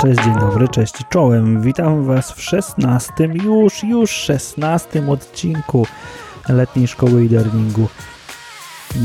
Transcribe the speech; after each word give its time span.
Cześć, 0.00 0.24
dzień 0.24 0.38
dobry, 0.40 0.68
cześć 0.68 0.94
czołem. 1.10 1.62
Witam 1.62 2.04
Was 2.04 2.32
w 2.32 2.42
szesnastym, 2.42 3.32
już, 3.32 3.84
już 3.84 4.10
szesnastym 4.10 5.10
odcinku 5.10 5.86
letniej 6.48 6.88
szkoły 6.88 7.20
e-learningu. 7.22 7.88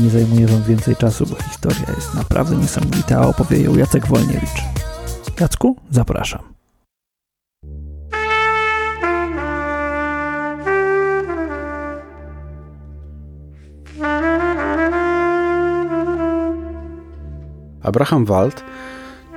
Nie 0.02 0.10
zajmuję 0.10 0.46
Wam 0.46 0.62
więcej 0.62 0.96
czasu, 0.96 1.26
bo 1.26 1.42
historia 1.42 1.94
jest 1.96 2.14
naprawdę 2.14 2.56
niesamowita, 2.56 3.18
a 3.18 3.26
opowie 3.26 3.62
ją 3.62 3.76
Jacek 3.76 4.06
Wolniewicz. 4.06 4.62
Jacku, 5.40 5.76
zapraszam. 5.90 6.42
Abraham 17.82 18.24
Wald 18.24 18.64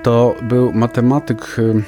to 0.03 0.35
był 0.41 0.73
matematyk 0.73 1.59
y, 1.59 1.83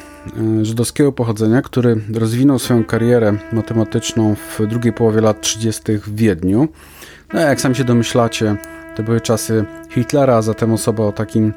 y, 0.61 0.65
żydowskiego 0.65 1.11
pochodzenia, 1.11 1.61
który 1.61 2.01
rozwinął 2.13 2.59
swoją 2.59 2.83
karierę 2.83 3.33
matematyczną 3.51 4.35
w 4.35 4.67
drugiej 4.67 4.93
połowie 4.93 5.21
lat 5.21 5.41
30. 5.41 5.81
w 5.97 6.15
Wiedniu. 6.15 6.67
No, 7.33 7.39
jak 7.39 7.61
sam 7.61 7.75
się 7.75 7.83
domyślacie, 7.83 8.55
to 8.95 9.03
były 9.03 9.21
czasy 9.21 9.65
Hitlera, 9.89 10.35
a 10.35 10.41
zatem 10.41 10.73
osoba 10.73 11.03
o, 11.03 11.11
takim, 11.11 11.53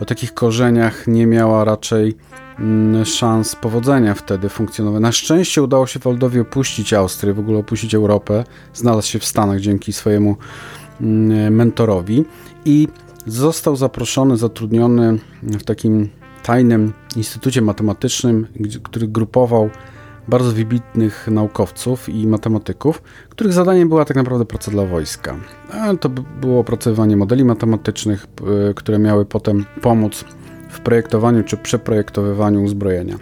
o 0.00 0.04
takich 0.04 0.34
korzeniach 0.34 1.06
nie 1.06 1.26
miała 1.26 1.64
raczej 1.64 2.16
mm, 2.58 3.04
szans 3.04 3.56
powodzenia 3.56 4.14
wtedy 4.14 4.48
funkcjonowania. 4.48 5.00
Na 5.00 5.12
szczęście 5.12 5.62
udało 5.62 5.86
się 5.86 6.00
Waldowi 6.00 6.40
opuścić 6.40 6.92
Austrię, 6.92 7.34
w 7.34 7.38
ogóle 7.38 7.58
opuścić 7.58 7.94
Europę, 7.94 8.44
znalazł 8.74 9.08
się 9.08 9.18
w 9.18 9.24
Stanach 9.24 9.60
dzięki 9.60 9.92
swojemu 9.92 10.36
mm, 11.00 11.54
mentorowi 11.54 12.24
i 12.64 12.88
został 13.26 13.76
zaproszony, 13.76 14.36
zatrudniony 14.36 15.18
w 15.42 15.62
takim 15.62 16.08
tajnym 16.42 16.92
instytucie 17.16 17.62
matematycznym, 17.62 18.46
który 18.82 19.08
grupował 19.08 19.70
bardzo 20.28 20.52
wybitnych 20.52 21.28
naukowców 21.30 22.08
i 22.08 22.26
matematyków, 22.26 23.02
których 23.28 23.52
zadaniem 23.52 23.88
była 23.88 24.04
tak 24.04 24.16
naprawdę 24.16 24.44
praca 24.44 24.70
dla 24.70 24.86
wojska. 24.86 25.36
A 25.70 25.96
to 25.96 26.08
było 26.40 26.60
opracowywanie 26.60 27.16
modeli 27.16 27.44
matematycznych, 27.44 28.26
które 28.76 28.98
miały 28.98 29.24
potem 29.24 29.64
pomóc 29.82 30.24
w 30.68 30.80
projektowaniu 30.80 31.42
czy 31.44 31.56
przeprojektowywaniu 31.56 32.62
uzbrojenia. 32.62 33.18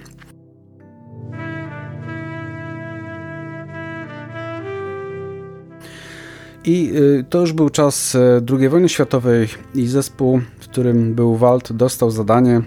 I 6.65 6.93
y, 6.97 7.25
to 7.31 7.41
już 7.41 7.53
był 7.53 7.71
czas 7.71 8.15
e, 8.15 8.41
II 8.59 8.69
wojny 8.69 8.89
światowej 8.89 9.49
i 9.75 9.87
zespół, 9.87 10.41
w 10.59 10.69
którym 10.69 11.15
był 11.15 11.37
Walt, 11.37 11.73
dostał 11.73 12.11
zadanie 12.11 12.61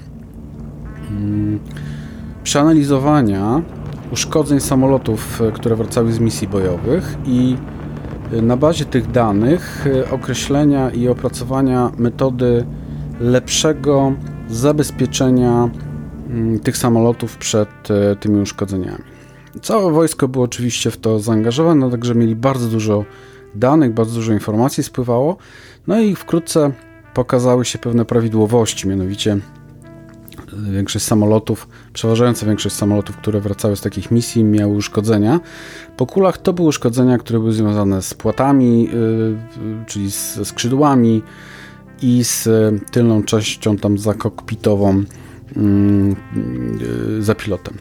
mm, 1.12 1.60
przeanalizowania 2.44 3.62
uszkodzeń 4.12 4.60
samolotów, 4.60 5.42
e, 5.42 5.52
które 5.52 5.76
wracały 5.76 6.14
z 6.14 6.20
misji 6.20 6.48
bojowych 6.48 7.18
i 7.26 7.56
na 8.42 8.58
bazie 8.58 8.86
tych 8.86 9.12
danych 9.12 9.86
określenia 10.12 10.90
i 10.90 11.08
opracowania 11.08 11.92
metody 11.98 12.66
lepszego 13.20 14.14
zabezpieczenia 14.50 15.70
mm, 16.30 16.60
tych 16.60 16.78
samolotów 16.78 17.38
przed 17.38 17.70
tymi 18.20 18.42
uszkodzeniami. 18.42 19.04
Całe 19.62 19.92
wojsko 19.92 20.28
było 20.28 20.46
oczywiście 20.46 20.92
w 20.92 20.98
to 20.98 21.20
zaangażowane, 21.20 21.92
także 21.92 22.16
mieli 22.16 22.36
bardzo 22.36 22.68
dużo 22.68 23.06
danych, 23.56 23.94
bardzo 23.94 24.16
dużo 24.16 24.34
informacji 24.34 24.84
spływało. 24.84 25.38
No 25.88 26.00
i 26.00 26.16
wkrótce 26.16 26.72
pokazały 27.14 27.66
się 27.66 27.80
pewne 27.80 28.06
prawidłowości, 28.06 28.88
mianowicie 28.88 29.31
e, 29.31 30.72
większość 30.72 31.06
samolotów, 31.06 31.67
przeważająca 31.94 32.45
większość 32.45 32.76
samolotów, 32.76 33.17
które 33.17 33.39
wracały 33.39 33.76
z 33.76 33.81
takich 33.81 34.11
misji, 34.11 34.44
miały 34.44 34.76
uszkodzenia. 34.76 35.39
Po 35.98 36.06
kulach 36.06 36.38
to 36.38 36.53
były 36.53 36.67
uszkodzenia, 36.67 37.17
które 37.17 37.39
były 37.39 37.53
związane 37.53 38.02
z 38.02 38.14
płatami, 38.14 38.83
yy, 38.83 39.38
czyli 39.87 40.10
ze 40.10 40.45
skrzydłami 40.45 41.23
i 42.02 42.23
z 42.23 42.48
tylną 42.92 43.23
częścią 43.23 43.77
tam 43.77 43.98
zakokpitową 43.98 45.04
yy, 45.55 47.23
za 47.23 47.36
pilotem. 47.36 47.77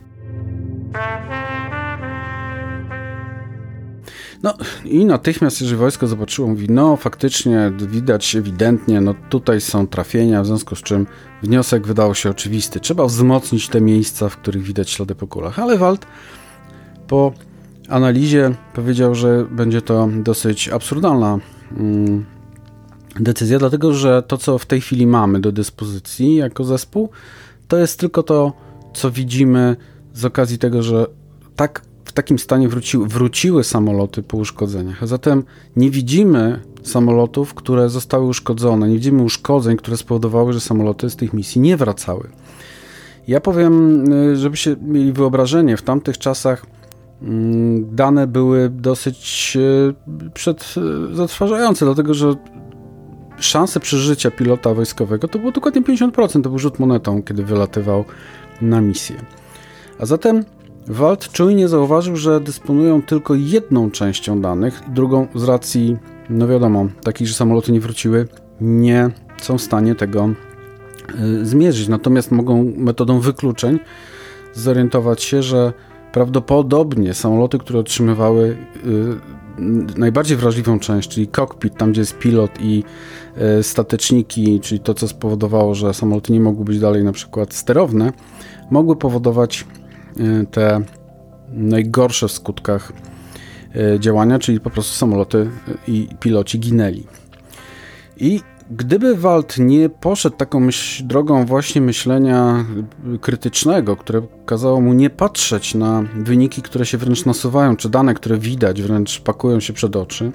No 4.45 4.55
i 4.85 5.05
natychmiast, 5.05 5.61
jeżeli 5.61 5.79
wojsko 5.79 6.07
zobaczyło, 6.07 6.49
mówi, 6.49 6.67
no 6.71 6.97
faktycznie 6.97 7.73
widać 7.79 8.37
ewidentnie, 8.37 9.01
no 9.01 9.15
tutaj 9.31 9.61
są 9.61 9.87
trafienia, 9.87 10.43
w 10.43 10.47
związku 10.47 10.77
z 10.77 10.83
czym 10.83 11.07
wniosek 11.43 11.87
wydał 11.87 12.15
się 12.15 12.31
oczywisty. 12.31 12.81
Trzeba 12.81 13.07
wzmocnić 13.07 13.69
te 13.69 13.81
miejsca, 13.81 14.29
w 14.29 14.37
których 14.37 14.63
widać 14.63 14.91
ślady 14.91 15.15
po 15.15 15.27
kulach. 15.27 15.59
Ale 15.59 15.79
Wald 15.79 16.07
po 17.07 17.33
analizie 17.89 18.55
powiedział, 18.75 19.15
że 19.15 19.47
będzie 19.51 19.83
to 19.83 20.09
dosyć 20.23 20.69
absurdalna 20.69 21.39
mm, 21.77 22.25
decyzja, 23.21 23.59
dlatego 23.59 23.95
że 23.95 24.23
to, 24.23 24.39
co 24.39 24.59
w 24.59 24.67
tej 24.67 24.81
chwili 24.81 25.07
mamy 25.07 25.41
do 25.41 25.53
dyspozycji 25.53 26.35
jako 26.35 26.65
zespół, 26.65 27.11
to 27.69 27.79
jest 27.79 28.01
tylko 28.01 28.23
to, 28.23 28.53
co 28.95 29.11
widzimy 29.11 29.77
z 30.13 30.25
okazji 30.25 30.59
tego, 30.59 30.83
że 30.83 31.07
tak 31.57 31.83
takim 32.15 32.39
stanie 32.39 32.69
wróciły, 32.69 33.09
wróciły 33.09 33.65
samoloty 33.65 34.23
po 34.23 34.37
uszkodzeniach. 34.37 35.03
A 35.03 35.07
zatem 35.07 35.45
nie 35.77 35.91
widzimy 35.91 36.61
samolotów, 36.83 37.55
które 37.55 37.89
zostały 37.89 38.27
uszkodzone, 38.27 38.89
nie 38.89 38.95
widzimy 38.95 39.23
uszkodzeń, 39.23 39.77
które 39.77 39.97
spowodowały, 39.97 40.53
że 40.53 40.61
samoloty 40.61 41.11
z 41.11 41.17
tych 41.17 41.33
misji 41.33 41.61
nie 41.61 41.77
wracały. 41.77 42.29
Ja 43.29 43.41
powiem, 43.41 44.05
y, 44.13 44.37
żebyście 44.37 44.77
mieli 44.83 45.13
wyobrażenie, 45.13 45.77
w 45.77 45.83
tamtych 45.83 46.19
czasach 46.19 46.67
mm, 47.23 47.97
dane 47.97 48.27
były 48.27 48.71
dosyć 48.71 49.53
y, 49.57 50.31
przed, 50.35 50.75
y, 51.13 51.15
zatrważające, 51.15 51.85
dlatego 51.85 52.15
że 52.15 52.35
szanse 53.39 53.81
przeżycia 53.81 54.31
pilota 54.31 54.75
wojskowego 54.75 55.29
to 55.29 55.39
było 55.39 55.53
dokładnie 55.53 55.83
50%, 55.83 56.43
to 56.43 56.49
był 56.49 56.59
rzut 56.59 56.79
monetą, 56.79 57.23
kiedy 57.23 57.45
wylatywał 57.45 58.05
na 58.63 58.81
misję. 58.81 59.17
A 59.99 60.07
zatem 60.07 60.45
Walt 60.87 61.29
czujnie 61.33 61.69
zauważył, 61.69 62.17
że 62.17 62.41
dysponują 62.41 63.03
tylko 63.03 63.35
jedną 63.35 63.91
częścią 63.91 64.41
danych, 64.41 64.83
drugą 64.89 65.27
z 65.35 65.45
racji, 65.45 65.97
no 66.31 66.49
wiadomo, 66.49 66.89
takich, 67.03 67.29
że 67.29 67.35
samoloty 67.35 67.73
nie 67.73 67.81
wróciły, 67.81 68.29
nie 68.61 69.11
są 69.43 69.59
w 69.59 69.63
stanie 69.63 69.95
tego 69.95 70.31
y, 71.41 71.47
zmierzyć. 71.47 71.89
Natomiast 71.89 72.31
mogą 72.31 72.73
metodą 72.77 73.21
wykluczeń 73.21 73.79
zorientować 74.53 75.23
się, 75.23 75.43
że 75.43 75.73
prawdopodobnie 76.13 77.15
samoloty, 77.15 77.59
które 77.59 77.79
otrzymywały 77.79 78.57
y, 78.87 79.99
najbardziej 79.99 80.37
wrażliwą 80.37 80.79
część, 80.79 81.09
czyli 81.09 81.29
cockpit, 81.29 81.77
tam 81.77 81.93
gdzie 81.93 82.01
jest 82.01 82.19
pilot 82.19 82.51
i 82.61 82.85
y, 83.59 83.63
stateczniki, 83.63 84.61
czyli 84.61 84.81
to, 84.81 84.95
co 84.95 85.09
spowodowało, 85.09 85.75
że 85.75 85.95
samoloty 85.95 86.33
nie 86.33 86.41
mogły 86.41 86.65
być 86.65 86.79
dalej 86.79 87.05
na 87.05 87.13
przykład 87.13 87.55
sterowne, 87.55 88.13
mogły 88.71 88.97
powodować 88.97 89.67
te 90.51 90.81
najgorsze 91.49 92.29
w 92.29 92.33
skutkach 92.33 92.93
y, 93.77 94.01
działania, 94.01 94.39
czyli 94.39 94.61
po 94.61 94.71
prostu 94.71 94.95
samoloty 94.95 95.39
y, 95.39 95.51
i 95.89 96.09
piloci 96.21 96.61
ginęli. 96.61 97.07
I 98.17 98.41
gdyby 98.71 99.17
Walt 99.17 99.59
nie 99.59 99.89
poszedł 99.89 100.37
taką 100.37 100.61
myśl, 100.61 101.07
drogą 101.07 101.47
właśnie 101.47 101.81
myślenia 101.81 102.65
krytycznego, 103.21 103.97
które 103.97 104.23
kazało 104.47 104.81
mu 104.81 104.93
nie 104.93 105.11
patrzeć 105.11 105.75
na 105.75 106.05
wyniki, 106.17 106.63
które 106.63 106.87
się 106.87 106.99
wręcz 106.99 107.25
nasuwają, 107.25 107.77
czy 107.77 107.89
dane, 107.89 108.15
które 108.15 108.39
widać, 108.39 108.83
wręcz 108.83 109.21
pakują 109.21 109.61
się 109.61 109.73
przed 109.73 109.97
oczy, 109.97 110.33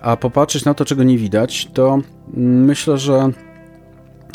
a 0.00 0.16
popatrzeć 0.16 0.64
na 0.64 0.74
to, 0.74 0.84
czego 0.84 1.02
nie 1.02 1.18
widać, 1.18 1.68
to 1.74 1.98
myślę, 2.34 2.98
że 2.98 3.30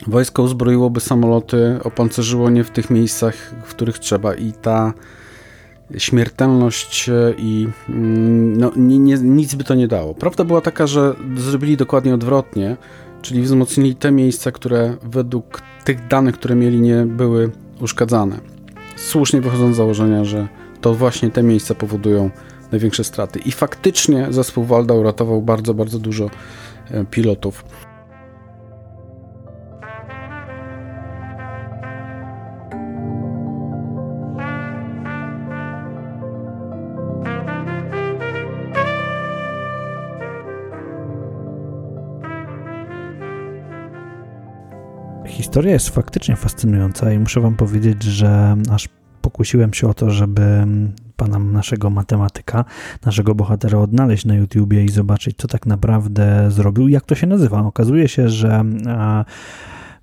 wojsko 0.07 0.43
uzbroiłoby 0.43 0.99
samoloty, 0.99 1.79
opancerzyło 1.83 2.49
nie 2.49 2.63
w 2.63 2.71
tych 2.71 2.89
miejscach, 2.89 3.35
w 3.65 3.69
których 3.69 3.99
trzeba 3.99 4.35
i 4.35 4.51
ta 4.51 4.93
śmiertelność 5.97 7.09
e, 7.09 7.33
i 7.37 7.67
mm, 7.89 8.57
no, 8.57 8.71
nie, 8.75 8.99
nie, 8.99 9.17
nic 9.17 9.55
by 9.55 9.63
to 9.63 9.75
nie 9.75 9.87
dało. 9.87 10.13
Prawda 10.13 10.43
była 10.43 10.61
taka, 10.61 10.87
że 10.87 11.15
zrobili 11.37 11.77
dokładnie 11.77 12.13
odwrotnie, 12.13 12.77
czyli 13.21 13.41
wzmocnili 13.41 13.95
te 13.95 14.11
miejsca, 14.11 14.51
które 14.51 14.97
według 15.03 15.61
tych 15.85 16.07
danych, 16.07 16.35
które 16.35 16.55
mieli, 16.55 16.81
nie 16.81 17.05
były 17.05 17.51
uszkadzane. 17.81 18.39
Słusznie 18.95 19.41
wychodzą 19.41 19.73
z 19.73 19.77
założenia, 19.77 20.25
że 20.25 20.47
to 20.81 20.93
właśnie 20.93 21.29
te 21.31 21.43
miejsca 21.43 21.75
powodują 21.75 22.29
największe 22.71 23.03
straty. 23.03 23.39
I 23.39 23.51
faktycznie 23.51 24.27
zespół 24.29 24.63
Walda 24.63 24.93
uratował 24.93 25.41
bardzo, 25.41 25.73
bardzo 25.73 25.99
dużo 25.99 26.29
e, 26.91 27.05
pilotów. 27.05 27.65
Historia 45.27 45.73
jest 45.73 45.89
faktycznie 45.89 46.35
fascynująca 46.35 47.11
i 47.11 47.19
muszę 47.19 47.41
Wam 47.41 47.55
powiedzieć, 47.55 48.03
że 48.03 48.57
aż 48.71 48.89
pokusiłem 49.21 49.73
się 49.73 49.87
o 49.87 49.93
to, 49.93 50.11
żeby 50.11 50.67
pana 51.15 51.39
naszego 51.39 51.89
matematyka, 51.89 52.65
naszego 53.05 53.35
bohatera 53.35 53.79
odnaleźć 53.79 54.25
na 54.25 54.35
YouTubie 54.35 54.83
i 54.83 54.89
zobaczyć, 54.89 55.37
co 55.37 55.47
tak 55.47 55.65
naprawdę 55.65 56.51
zrobił, 56.51 56.87
jak 56.87 57.05
to 57.05 57.15
się 57.15 57.27
nazywa. 57.27 57.59
Okazuje 57.59 58.07
się, 58.07 58.29
że 58.29 58.63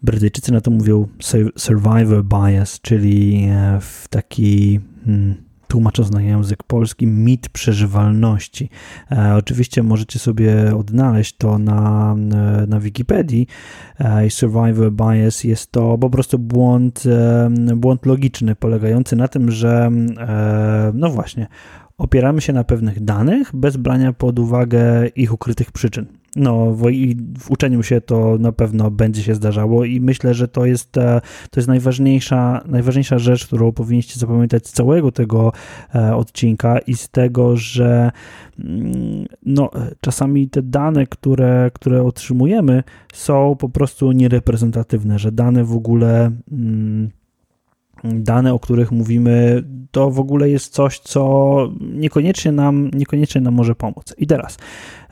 Brytyjczycy 0.02 0.52
na 0.52 0.60
to 0.60 0.70
mówią 0.70 1.08
survivor 1.56 2.24
bias, 2.24 2.80
czyli 2.80 3.48
e, 3.50 3.78
w 3.80 4.08
taki 4.08 4.80
hmm, 5.04 5.34
tłumacząc 5.72 6.10
na 6.10 6.22
język 6.22 6.62
polski, 6.62 7.06
mit 7.06 7.48
przeżywalności. 7.48 8.70
E, 9.12 9.34
oczywiście 9.34 9.82
możecie 9.82 10.18
sobie 10.18 10.76
odnaleźć 10.76 11.36
to 11.36 11.58
na, 11.58 12.14
e, 12.32 12.66
na 12.66 12.80
Wikipedii. 12.80 13.46
E, 13.98 14.30
survivor 14.30 14.92
bias 14.92 15.44
jest 15.44 15.72
to 15.72 15.98
po 15.98 16.10
prostu 16.10 16.38
błąd, 16.38 17.04
e, 17.06 17.76
błąd 17.76 18.06
logiczny, 18.06 18.56
polegający 18.56 19.16
na 19.16 19.28
tym, 19.28 19.50
że 19.50 19.90
e, 20.18 20.92
no 20.94 21.10
właśnie, 21.10 21.46
opieramy 22.02 22.40
się 22.40 22.52
na 22.52 22.64
pewnych 22.64 23.04
danych 23.04 23.50
bez 23.54 23.76
brania 23.76 24.12
pod 24.12 24.38
uwagę 24.38 25.08
ich 25.16 25.32
ukrytych 25.32 25.72
przyczyn. 25.72 26.06
No, 26.36 26.72
w, 26.72 26.82
w 27.38 27.50
uczeniu 27.50 27.82
się 27.82 28.00
to 28.00 28.36
na 28.40 28.52
pewno 28.52 28.90
będzie 28.90 29.22
się 29.22 29.34
zdarzało 29.34 29.84
i 29.84 30.00
myślę, 30.00 30.34
że 30.34 30.48
to 30.48 30.66
jest, 30.66 30.96
e, 30.96 31.20
to 31.50 31.60
jest 31.60 31.68
najważniejsza, 31.68 32.62
najważniejsza 32.66 33.18
rzecz, 33.18 33.46
którą 33.46 33.72
powinniście 33.72 34.20
zapamiętać 34.20 34.66
z 34.66 34.72
całego 34.72 35.12
tego 35.12 35.52
e, 35.94 36.16
odcinka 36.16 36.78
i 36.78 36.94
z 36.94 37.08
tego, 37.08 37.56
że 37.56 38.10
mm, 38.58 39.26
no, 39.46 39.70
czasami 40.00 40.48
te 40.48 40.62
dane, 40.62 41.06
które, 41.06 41.70
które 41.74 42.02
otrzymujemy, 42.02 42.82
są 43.12 43.56
po 43.58 43.68
prostu 43.68 44.12
niereprezentatywne, 44.12 45.18
że 45.18 45.32
dane 45.32 45.64
w 45.64 45.72
ogóle. 45.72 46.30
Mm, 46.52 47.10
dane, 48.04 48.54
o 48.54 48.58
których 48.58 48.92
mówimy, 48.92 49.64
to 49.90 50.10
w 50.10 50.20
ogóle 50.20 50.50
jest 50.50 50.72
coś, 50.72 50.98
co 50.98 51.72
niekoniecznie 51.80 52.52
nam, 52.52 52.90
niekoniecznie 52.94 53.40
nam 53.40 53.54
może 53.54 53.74
pomóc. 53.74 54.14
I 54.18 54.26
teraz 54.26 54.58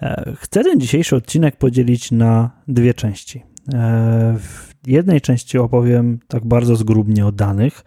e, 0.02 0.32
chcę 0.36 0.64
ten 0.64 0.80
dzisiejszy 0.80 1.16
odcinek 1.16 1.56
podzielić 1.56 2.12
na 2.12 2.50
dwie 2.68 2.94
części. 2.94 3.42
E, 3.74 4.34
w 4.38 4.70
jednej 4.86 5.20
części 5.20 5.58
opowiem 5.58 6.18
tak 6.28 6.46
bardzo 6.46 6.76
zgrubnie 6.76 7.26
o 7.26 7.32
danych. 7.32 7.84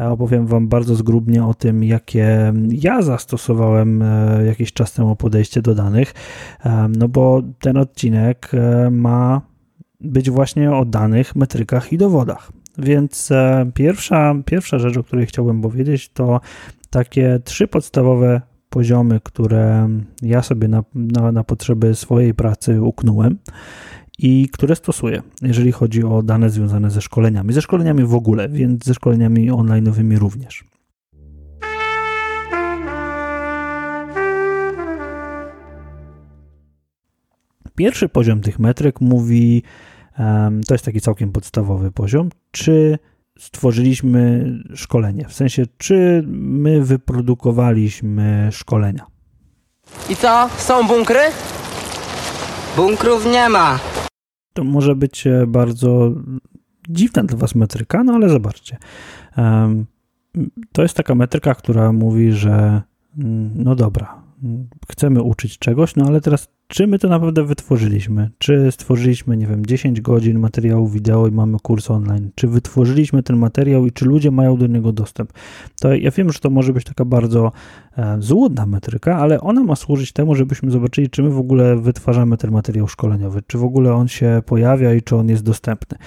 E, 0.00 0.08
opowiem 0.08 0.46
Wam 0.46 0.68
bardzo 0.68 0.94
zgrubnie 0.94 1.44
o 1.44 1.54
tym, 1.54 1.84
jakie 1.84 2.52
ja 2.68 3.02
zastosowałem 3.02 4.04
jakiś 4.46 4.72
czas 4.72 4.92
temu 4.92 5.16
podejście 5.16 5.62
do 5.62 5.74
danych, 5.74 6.14
no 6.98 7.08
bo 7.08 7.42
ten 7.60 7.76
odcinek 7.76 8.50
ma 8.90 9.40
być 10.00 10.30
właśnie 10.30 10.76
o 10.76 10.84
danych, 10.84 11.36
metrykach 11.36 11.92
i 11.92 11.98
dowodach. 11.98 12.52
Więc 12.78 13.30
e, 13.30 13.70
pierwsza, 13.74 14.34
pierwsza 14.44 14.78
rzecz, 14.78 14.96
o 14.96 15.02
której 15.02 15.26
chciałbym 15.26 15.62
powiedzieć, 15.62 16.08
to 16.08 16.40
takie 16.90 17.40
trzy 17.44 17.68
podstawowe 17.68 18.40
poziomy, 18.70 19.20
które 19.24 19.88
ja 20.22 20.42
sobie 20.42 20.68
na, 20.68 20.84
na, 20.94 21.32
na 21.32 21.44
potrzeby 21.44 21.94
swojej 21.94 22.34
pracy 22.34 22.82
uknąłem 22.82 23.38
i 24.18 24.48
które 24.52 24.76
stosuję, 24.76 25.22
jeżeli 25.42 25.72
chodzi 25.72 26.04
o 26.04 26.22
dane 26.22 26.50
związane 26.50 26.90
ze 26.90 27.00
szkoleniami. 27.00 27.52
Ze 27.52 27.62
szkoleniami 27.62 28.04
w 28.04 28.14
ogóle, 28.14 28.48
więc 28.48 28.84
ze 28.84 28.94
szkoleniami 28.94 29.50
online'owymi 29.50 30.18
również. 30.18 30.64
Pierwszy 37.76 38.08
poziom 38.08 38.40
tych 38.40 38.58
metryk 38.58 39.00
mówi 39.00 39.62
to 40.66 40.74
jest 40.74 40.84
taki 40.84 41.00
całkiem 41.00 41.32
podstawowy 41.32 41.92
poziom. 41.92 42.28
Czy 42.50 42.98
stworzyliśmy 43.38 44.52
szkolenie? 44.74 45.28
W 45.28 45.32
sensie, 45.32 45.64
czy 45.78 46.24
my 46.26 46.84
wyprodukowaliśmy 46.84 48.48
szkolenia? 48.52 49.06
I 50.10 50.16
co? 50.16 50.48
Są 50.56 50.86
bunkry? 50.86 51.20
Bunkrów 52.76 53.26
nie 53.26 53.48
ma. 53.48 53.78
To 54.52 54.64
może 54.64 54.94
być 54.94 55.26
e, 55.26 55.46
bardzo 55.46 56.12
dziwna 56.88 57.22
dla 57.22 57.38
Was 57.38 57.54
metryka, 57.54 58.04
no 58.04 58.12
ale 58.12 58.28
zobaczcie. 58.28 58.78
To 60.72 60.82
jest 60.82 60.94
taka 60.94 61.14
metryka, 61.14 61.54
która 61.54 61.92
mówi, 61.92 62.32
że 62.32 62.82
mm, 63.18 63.50
no 63.54 63.74
dobra, 63.74 64.21
chcemy 64.90 65.22
uczyć 65.22 65.58
czegoś, 65.58 65.96
no 65.96 66.04
ale 66.06 66.20
teraz 66.20 66.48
czy 66.72 66.86
my 66.86 66.98
to 66.98 67.08
naprawdę 67.08 67.44
wytworzyliśmy? 67.44 68.30
Czy 68.38 68.72
stworzyliśmy, 68.72 69.36
nie 69.36 69.46
wiem, 69.46 69.66
10 69.66 70.00
godzin 70.00 70.38
materiału 70.38 70.88
wideo 70.88 71.26
i 71.26 71.30
mamy 71.30 71.58
kurs 71.62 71.90
online? 71.90 72.30
Czy 72.34 72.48
wytworzyliśmy 72.48 73.22
ten 73.22 73.36
materiał 73.36 73.86
i 73.86 73.92
czy 73.92 74.04
ludzie 74.04 74.30
mają 74.30 74.56
do 74.56 74.66
niego 74.66 74.92
dostęp? 74.92 75.32
To 75.80 75.94
ja 75.94 76.10
wiem, 76.10 76.32
że 76.32 76.38
to 76.38 76.50
może 76.50 76.72
być 76.72 76.84
taka 76.84 77.04
bardzo 77.04 77.52
e, 77.98 78.16
złudna 78.20 78.66
metryka, 78.66 79.16
ale 79.16 79.40
ona 79.40 79.62
ma 79.62 79.76
służyć 79.76 80.12
temu, 80.12 80.34
żebyśmy 80.34 80.70
zobaczyli, 80.70 81.10
czy 81.10 81.22
my 81.22 81.30
w 81.30 81.38
ogóle 81.38 81.76
wytwarzamy 81.76 82.36
ten 82.36 82.50
materiał 82.50 82.88
szkoleniowy, 82.88 83.42
czy 83.46 83.58
w 83.58 83.64
ogóle 83.64 83.94
on 83.94 84.08
się 84.08 84.42
pojawia 84.46 84.94
i 84.94 85.02
czy 85.02 85.16
on 85.16 85.28
jest 85.28 85.42
dostępny. 85.42 85.98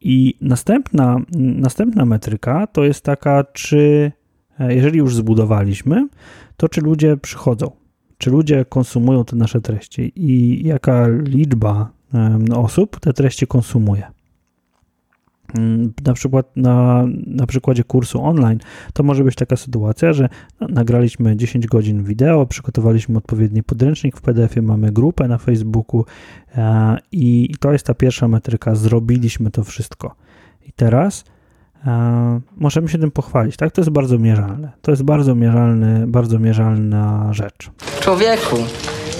I 0.00 0.34
następna, 0.40 1.20
następna 1.36 2.04
metryka 2.04 2.66
to 2.66 2.84
jest 2.84 3.04
taka, 3.04 3.44
czy 3.44 4.12
jeżeli 4.58 4.98
już 4.98 5.16
zbudowaliśmy, 5.16 6.08
to 6.56 6.68
czy 6.68 6.80
ludzie 6.80 7.16
przychodzą, 7.16 7.70
czy 8.18 8.30
ludzie 8.30 8.64
konsumują 8.64 9.24
te 9.24 9.36
nasze 9.36 9.60
treści 9.60 10.12
i 10.16 10.60
jaka 10.66 11.08
liczba 11.08 11.90
osób 12.54 13.00
te 13.00 13.12
treści 13.12 13.46
konsumuje. 13.46 14.02
Mm, 15.58 15.92
na 16.04 16.12
przykład 16.12 16.56
na, 16.56 17.04
na 17.26 17.46
przykładzie 17.46 17.84
kursu 17.84 18.24
online 18.24 18.58
to 18.92 19.02
może 19.02 19.24
być 19.24 19.34
taka 19.34 19.56
sytuacja, 19.56 20.12
że 20.12 20.28
nagraliśmy 20.60 21.36
10 21.36 21.66
godzin 21.66 22.04
wideo, 22.04 22.46
przygotowaliśmy 22.46 23.18
odpowiedni 23.18 23.62
podręcznik 23.62 24.16
w 24.16 24.20
PDF-ie, 24.20 24.66
mamy 24.66 24.92
grupę 24.92 25.28
na 25.28 25.38
Facebooku 25.38 26.04
e, 26.56 26.96
i 27.12 27.54
to 27.60 27.72
jest 27.72 27.86
ta 27.86 27.94
pierwsza 27.94 28.28
metryka. 28.28 28.74
Zrobiliśmy 28.74 29.50
to 29.50 29.64
wszystko. 29.64 30.14
I 30.66 30.72
teraz 30.72 31.24
E, 31.24 31.31
możemy 32.56 32.88
się 32.88 32.98
tym 32.98 33.10
pochwalić, 33.10 33.56
tak? 33.56 33.72
To 33.72 33.80
jest 33.80 33.90
bardzo 33.90 34.18
mierzalne. 34.18 34.72
To 34.82 34.90
jest 34.90 35.02
bardzo 35.02 35.34
mierzalny, 35.34 36.06
bardzo 36.06 36.38
mierzalna 36.38 37.32
rzecz. 37.32 37.70
Człowieku, 38.00 38.56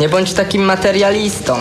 nie 0.01 0.09
bądź 0.09 0.33
takim 0.33 0.63
materialistą. 0.63 1.55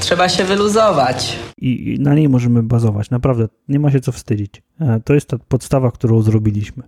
Trzeba 0.00 0.28
się 0.28 0.44
wyluzować. 0.44 1.38
I, 1.58 1.94
I 1.94 2.00
na 2.00 2.14
niej 2.14 2.28
możemy 2.28 2.62
bazować. 2.62 3.10
Naprawdę, 3.10 3.48
nie 3.68 3.78
ma 3.78 3.90
się 3.90 4.00
co 4.00 4.12
wstydzić. 4.12 4.62
E, 4.80 5.00
to 5.04 5.14
jest 5.14 5.28
ta 5.28 5.38
podstawa, 5.48 5.90
którą 5.90 6.22
zrobiliśmy. 6.22 6.82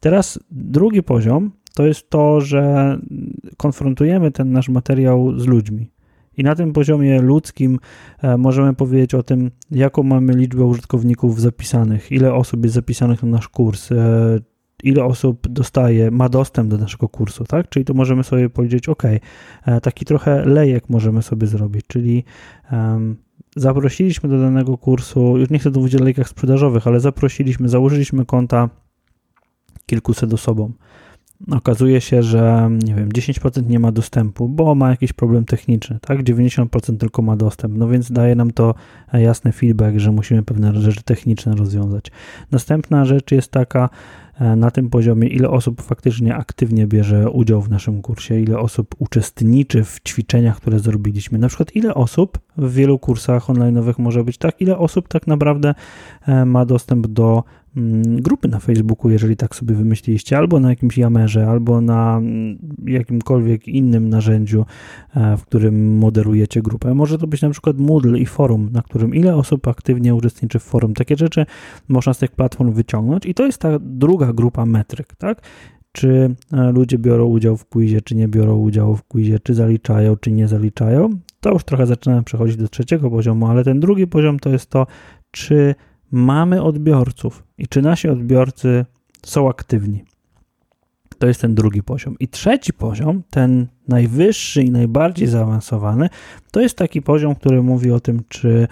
Teraz 0.00 0.38
drugi 0.50 1.02
poziom 1.02 1.52
to 1.74 1.86
jest 1.86 2.10
to, 2.10 2.40
że 2.40 2.98
konfrontujemy 3.56 4.30
ten 4.30 4.52
nasz 4.52 4.68
materiał 4.68 5.38
z 5.38 5.46
ludźmi. 5.46 5.90
I 6.36 6.42
na 6.42 6.54
tym 6.54 6.72
poziomie 6.72 7.22
ludzkim 7.22 7.78
e, 8.22 8.36
możemy 8.36 8.74
powiedzieć 8.74 9.14
o 9.14 9.22
tym, 9.22 9.50
jaką 9.70 10.02
mamy 10.02 10.32
liczbę 10.32 10.64
użytkowników 10.64 11.40
zapisanych, 11.40 12.12
ile 12.12 12.34
osób 12.34 12.62
jest 12.64 12.74
zapisanych 12.74 13.22
na 13.22 13.28
nasz 13.28 13.48
kurs, 13.48 13.92
e, 13.92 13.96
ile 14.82 15.04
osób 15.04 15.48
dostaje, 15.48 16.10
ma 16.10 16.28
dostęp 16.28 16.70
do 16.70 16.78
naszego 16.78 17.08
kursu, 17.08 17.44
tak? 17.44 17.68
Czyli 17.68 17.84
to 17.84 17.94
możemy 17.94 18.24
sobie 18.24 18.50
powiedzieć, 18.50 18.88
ok, 18.88 19.02
e, 19.04 19.20
taki 19.80 20.04
trochę 20.04 20.44
lejek 20.44 20.90
możemy 20.90 21.22
sobie 21.22 21.46
zrobić, 21.46 21.84
czyli 21.86 22.24
zaprosiliśmy 23.56 24.28
do 24.28 24.40
danego 24.40 24.78
kursu, 24.78 25.38
już 25.38 25.50
nie 25.50 25.58
chcę 25.58 25.70
tu 25.70 25.80
mówić 25.80 25.94
o 25.94 26.04
lejkach 26.04 26.28
sprzedażowych, 26.28 26.86
ale 26.86 27.00
zaprosiliśmy, 27.00 27.68
założyliśmy 27.68 28.24
konta 28.24 28.68
kilkuset 29.86 30.32
osobom 30.32 30.72
okazuje 31.50 32.00
się, 32.00 32.22
że 32.22 32.70
nie 32.84 32.94
wiem, 32.94 33.08
10% 33.08 33.68
nie 33.68 33.78
ma 33.78 33.92
dostępu, 33.92 34.48
bo 34.48 34.74
ma 34.74 34.90
jakiś 34.90 35.12
problem 35.12 35.44
techniczny, 35.44 35.98
tak? 36.00 36.22
90% 36.22 36.96
tylko 36.96 37.22
ma 37.22 37.36
dostęp, 37.36 37.74
no 37.76 37.88
więc 37.88 38.12
daje 38.12 38.34
nam 38.34 38.50
to 38.50 38.74
jasny 39.12 39.52
feedback, 39.52 39.98
że 39.98 40.12
musimy 40.12 40.42
pewne 40.42 40.80
rzeczy 40.80 41.02
techniczne 41.02 41.56
rozwiązać. 41.56 42.10
Następna 42.50 43.04
rzecz 43.04 43.32
jest 43.32 43.50
taka 43.50 43.88
e, 44.40 44.56
na 44.56 44.70
tym 44.70 44.90
poziomie, 44.90 45.28
ile 45.28 45.50
osób 45.50 45.82
faktycznie 45.82 46.34
aktywnie 46.34 46.86
bierze 46.86 47.30
udział 47.30 47.62
w 47.62 47.70
naszym 47.70 48.02
kursie, 48.02 48.40
ile 48.40 48.58
osób 48.58 48.94
uczestniczy 48.98 49.84
w 49.84 50.00
ćwiczeniach, 50.00 50.56
które 50.56 50.78
zrobiliśmy. 50.78 51.38
Na 51.38 51.48
przykład, 51.48 51.76
ile 51.76 51.94
osób 51.94 52.38
w 52.56 52.72
wielu 52.72 52.98
kursach 52.98 53.46
online'owych 53.46 53.94
może 53.98 54.24
być 54.24 54.38
tak, 54.38 54.60
ile 54.60 54.78
osób 54.78 55.08
tak 55.08 55.26
naprawdę 55.26 55.74
e, 56.26 56.44
ma 56.44 56.66
dostęp 56.66 57.06
do 57.06 57.44
grupy 58.16 58.48
na 58.48 58.58
Facebooku, 58.58 59.10
jeżeli 59.10 59.36
tak 59.36 59.54
sobie 59.54 59.74
wymyśliliście, 59.74 60.38
albo 60.38 60.60
na 60.60 60.70
jakimś 60.70 60.98
Yamerze, 60.98 61.48
albo 61.48 61.80
na 61.80 62.16
mm, 62.16 62.58
jakimkolwiek 62.86 63.68
innym 63.68 64.08
narzędziu, 64.08 64.64
e, 65.16 65.36
w 65.36 65.42
którym 65.42 65.98
moderujecie 65.98 66.62
grupę. 66.62 66.94
Może 66.94 67.18
to 67.18 67.26
być 67.26 67.42
na 67.42 67.50
przykład 67.50 67.78
Moodle 67.78 68.18
i 68.18 68.26
forum, 68.26 68.68
na 68.72 68.82
którym 68.82 69.14
ile 69.14 69.36
osób 69.36 69.68
aktywnie 69.68 70.14
uczestniczy 70.14 70.58
w 70.58 70.62
forum. 70.62 70.94
Takie 70.94 71.16
rzeczy 71.16 71.46
można 71.88 72.14
z 72.14 72.18
tych 72.18 72.30
platform 72.30 72.72
wyciągnąć 72.72 73.26
i 73.26 73.34
to 73.34 73.46
jest 73.46 73.58
ta 73.58 73.78
druga 73.80 74.32
grupa 74.32 74.66
metryk, 74.66 75.16
tak? 75.16 75.42
Czy 75.92 76.34
e, 76.52 76.72
ludzie 76.72 76.98
biorą 76.98 77.24
udział 77.24 77.56
w 77.56 77.64
quizie, 77.64 78.00
czy 78.00 78.14
nie 78.14 78.28
biorą 78.28 78.56
udziału 78.56 78.96
w 78.96 79.04
quizie, 79.04 79.38
czy 79.38 79.54
zaliczają, 79.54 80.16
czy 80.16 80.30
nie 80.30 80.48
zaliczają. 80.48 81.10
To 81.40 81.52
już 81.52 81.64
trochę 81.64 81.86
zaczynamy 81.86 82.22
przechodzić 82.22 82.56
do 82.56 82.68
trzeciego 82.68 83.10
poziomu, 83.10 83.46
ale 83.46 83.64
ten 83.64 83.80
drugi 83.80 84.06
poziom 84.06 84.38
to 84.38 84.50
jest 84.50 84.70
to, 84.70 84.86
czy 85.30 85.74
mamy 86.10 86.62
odbiorców 86.62 87.42
i 87.58 87.68
czy 87.68 87.82
nasi 87.82 88.08
odbiorcy 88.08 88.84
są 89.22 89.48
aktywni. 89.48 90.04
To 91.18 91.26
jest 91.26 91.40
ten 91.40 91.54
drugi 91.54 91.82
poziom. 91.82 92.16
I 92.20 92.28
trzeci 92.28 92.72
poziom, 92.72 93.22
ten 93.30 93.66
najwyższy 93.88 94.62
i 94.62 94.70
najbardziej 94.70 95.28
zaawansowany, 95.28 96.08
to 96.50 96.60
jest 96.60 96.78
taki 96.78 97.02
poziom, 97.02 97.34
który 97.34 97.62
mówi 97.62 97.90
o 97.90 98.00
tym, 98.00 98.22
czy 98.28 98.68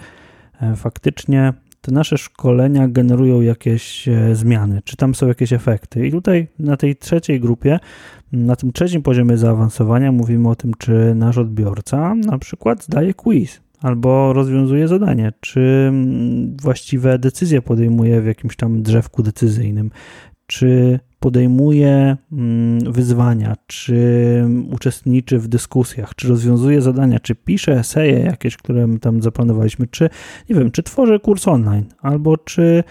e, 0.61 0.75
faktycznie 0.75 1.53
te 1.81 1.91
nasze 1.91 2.17
szkolenia 2.17 2.87
generują 2.87 3.41
jakieś 3.41 4.07
e, 4.07 4.35
zmiany, 4.35 4.81
czy 4.83 4.97
tam 4.97 5.15
są 5.15 5.27
jakieś 5.27 5.53
efekty. 5.53 6.07
I 6.07 6.11
tutaj 6.11 6.47
na 6.59 6.77
tej 6.77 6.95
trzeciej 6.95 7.39
grupie, 7.39 7.79
na 8.31 8.55
tym 8.55 8.71
trzecim 8.71 9.01
poziomie 9.01 9.37
zaawansowania 9.37 10.11
mówimy 10.11 10.49
o 10.49 10.55
tym, 10.55 10.71
czy 10.77 11.15
nasz 11.15 11.37
odbiorca 11.37 12.15
na 12.15 12.37
przykład 12.37 12.83
zdaje 12.83 13.13
quiz 13.13 13.64
albo 13.81 14.33
rozwiązuje 14.33 14.87
zadanie, 14.87 15.33
czy 15.39 15.85
mm, 15.89 16.57
właściwe 16.61 17.19
decyzje 17.19 17.61
podejmuje 17.61 18.21
w 18.21 18.25
jakimś 18.25 18.55
tam 18.55 18.81
drzewku 18.81 19.23
decyzyjnym, 19.23 19.91
czy 20.47 20.99
podejmuje 21.19 22.17
mm, 22.31 22.93
wyzwania, 22.93 23.55
czy 23.67 23.97
uczestniczy 24.71 25.39
w 25.39 25.47
dyskusjach, 25.47 26.15
czy 26.15 26.27
rozwiązuje 26.27 26.81
zadania, 26.81 27.19
czy 27.19 27.35
pisze 27.35 27.73
eseje 27.73 28.19
jakieś, 28.19 28.57
które 28.57 28.87
tam 29.01 29.21
zaplanowaliśmy, 29.21 29.87
czy 29.87 30.09
nie 30.49 30.55
wiem, 30.55 30.71
czy 30.71 30.83
tworzy 30.83 31.19
kurs 31.19 31.47
online, 31.47 31.85
albo 32.01 32.37
czy 32.37 32.83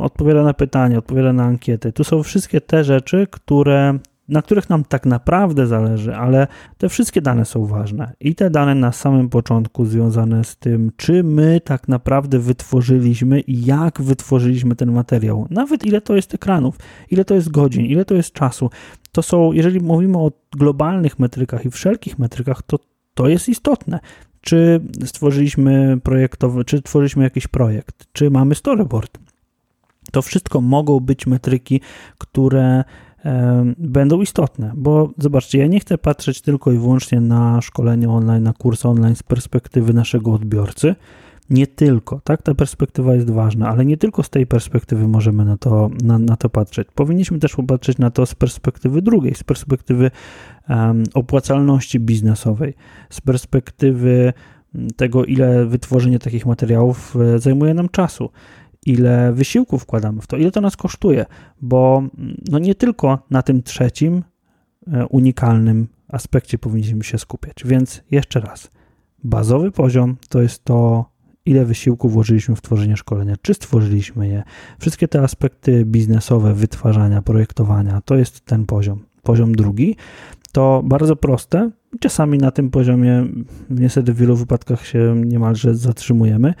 odpowiada 0.00 0.42
na 0.42 0.54
pytania, 0.54 0.98
odpowiada 0.98 1.32
na 1.32 1.44
ankiety. 1.44 1.92
Tu 1.92 2.04
są 2.04 2.22
wszystkie 2.22 2.60
te 2.60 2.84
rzeczy, 2.84 3.26
które 3.30 3.98
na 4.30 4.42
których 4.42 4.70
nam 4.70 4.84
tak 4.84 5.06
naprawdę 5.06 5.66
zależy, 5.66 6.14
ale 6.14 6.46
te 6.78 6.88
wszystkie 6.88 7.22
dane 7.22 7.44
są 7.44 7.66
ważne. 7.66 8.12
I 8.20 8.34
te 8.34 8.50
dane 8.50 8.74
na 8.74 8.92
samym 8.92 9.28
początku 9.28 9.84
związane 9.84 10.44
z 10.44 10.56
tym, 10.56 10.92
czy 10.96 11.24
my 11.24 11.60
tak 11.64 11.88
naprawdę 11.88 12.38
wytworzyliśmy 12.38 13.40
i 13.40 13.64
jak 13.64 14.02
wytworzyliśmy 14.02 14.76
ten 14.76 14.92
materiał. 14.92 15.46
Nawet 15.50 15.84
ile 15.84 16.00
to 16.00 16.16
jest 16.16 16.34
ekranów, 16.34 16.76
ile 17.10 17.24
to 17.24 17.34
jest 17.34 17.50
godzin, 17.50 17.86
ile 17.86 18.04
to 18.04 18.14
jest 18.14 18.32
czasu. 18.32 18.70
To 19.12 19.22
są, 19.22 19.52
jeżeli 19.52 19.80
mówimy 19.80 20.18
o 20.18 20.32
globalnych 20.52 21.18
metrykach 21.18 21.64
i 21.64 21.70
wszelkich 21.70 22.18
metrykach, 22.18 22.62
to 22.62 22.78
to 23.14 23.28
jest 23.28 23.48
istotne 23.48 24.00
czy 24.40 24.80
stworzyliśmy 25.04 26.00
projektowy, 26.02 26.64
czy 26.64 26.82
tworzyliśmy 26.82 27.24
jakiś 27.24 27.46
projekt, 27.46 28.06
czy 28.12 28.30
mamy 28.30 28.54
storyboard. 28.54 29.18
To 30.12 30.22
wszystko 30.22 30.60
mogą 30.60 31.00
być 31.00 31.26
metryki, 31.26 31.80
które 32.18 32.84
będą 33.78 34.20
istotne, 34.20 34.72
bo 34.76 35.10
zobaczcie, 35.18 35.58
ja 35.58 35.66
nie 35.66 35.80
chcę 35.80 35.98
patrzeć 35.98 36.40
tylko 36.40 36.72
i 36.72 36.78
wyłącznie 36.78 37.20
na 37.20 37.60
szkolenie 37.60 38.08
online, 38.08 38.42
na 38.42 38.52
kurs 38.52 38.86
online 38.86 39.16
z 39.16 39.22
perspektywy 39.22 39.92
naszego 39.92 40.32
odbiorcy. 40.32 40.94
Nie 41.50 41.66
tylko, 41.66 42.20
tak, 42.24 42.42
ta 42.42 42.54
perspektywa 42.54 43.14
jest 43.14 43.30
ważna, 43.30 43.68
ale 43.68 43.84
nie 43.84 43.96
tylko 43.96 44.22
z 44.22 44.30
tej 44.30 44.46
perspektywy 44.46 45.08
możemy 45.08 45.44
na 45.44 45.56
to, 45.56 45.90
na, 46.04 46.18
na 46.18 46.36
to 46.36 46.50
patrzeć. 46.50 46.88
Powinniśmy 46.94 47.38
też 47.38 47.56
popatrzeć 47.56 47.98
na 47.98 48.10
to 48.10 48.26
z 48.26 48.34
perspektywy 48.34 49.02
drugiej, 49.02 49.34
z 49.34 49.44
perspektywy 49.44 50.10
um, 50.68 51.04
opłacalności 51.14 52.00
biznesowej, 52.00 52.74
z 53.10 53.20
perspektywy 53.20 54.32
tego, 54.96 55.24
ile 55.24 55.66
wytworzenie 55.66 56.18
takich 56.18 56.46
materiałów 56.46 57.16
e, 57.16 57.38
zajmuje 57.38 57.74
nam 57.74 57.88
czasu 57.88 58.30
ile 58.86 59.32
wysiłku 59.32 59.78
wkładamy 59.78 60.20
w 60.20 60.26
to, 60.26 60.36
ile 60.36 60.50
to 60.50 60.60
nas 60.60 60.76
kosztuje, 60.76 61.26
bo 61.62 62.02
no 62.50 62.58
nie 62.58 62.74
tylko 62.74 63.18
na 63.30 63.42
tym 63.42 63.62
trzecim 63.62 64.22
e, 64.92 65.06
unikalnym 65.06 65.88
aspekcie 66.08 66.58
powinniśmy 66.58 67.04
się 67.04 67.18
skupiać. 67.18 67.56
Więc 67.64 68.02
jeszcze 68.10 68.40
raz, 68.40 68.70
bazowy 69.24 69.70
poziom 69.70 70.16
to 70.28 70.42
jest 70.42 70.64
to, 70.64 71.10
ile 71.46 71.64
wysiłku 71.64 72.08
włożyliśmy 72.08 72.56
w 72.56 72.62
tworzenie 72.62 72.96
szkolenia, 72.96 73.34
czy 73.42 73.54
stworzyliśmy 73.54 74.28
je. 74.28 74.42
Wszystkie 74.78 75.08
te 75.08 75.22
aspekty 75.22 75.84
biznesowe, 75.84 76.54
wytwarzania, 76.54 77.22
projektowania, 77.22 78.00
to 78.04 78.16
jest 78.16 78.40
ten 78.40 78.66
poziom. 78.66 79.04
Poziom 79.22 79.54
drugi 79.54 79.96
to 80.52 80.82
bardzo 80.84 81.16
proste. 81.16 81.70
Czasami 82.00 82.38
na 82.38 82.50
tym 82.50 82.70
poziomie, 82.70 83.26
niestety 83.70 84.12
w 84.12 84.16
wielu 84.16 84.36
wypadkach 84.36 84.86
się 84.86 85.22
niemalże 85.26 85.74
zatrzymujemy. 85.74 86.54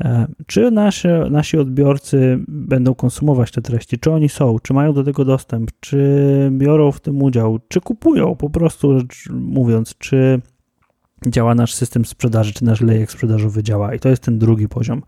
E, 0.00 0.26
czy 0.46 0.70
nasi, 0.70 1.08
nasi 1.30 1.58
odbiorcy 1.58 2.38
będą 2.48 2.94
konsumować 2.94 3.50
te 3.50 3.62
treści? 3.62 3.98
Czy 3.98 4.10
oni 4.10 4.28
są? 4.28 4.56
Czy 4.62 4.74
mają 4.74 4.92
do 4.92 5.04
tego 5.04 5.24
dostęp? 5.24 5.70
Czy 5.80 6.50
biorą 6.52 6.92
w 6.92 7.00
tym 7.00 7.22
udział? 7.22 7.58
Czy 7.68 7.80
kupują? 7.80 8.36
Po 8.36 8.50
prostu 8.50 8.98
mówiąc, 9.30 9.94
czy 9.98 10.40
działa 11.26 11.54
nasz 11.54 11.74
system 11.74 12.04
sprzedaży, 12.04 12.52
czy 12.52 12.64
nasz 12.64 12.80
lejek 12.80 13.12
sprzedażowy 13.12 13.62
działa. 13.62 13.94
I 13.94 13.98
to 13.98 14.08
jest 14.08 14.22
ten 14.22 14.38
drugi 14.38 14.68
poziom. 14.68 15.02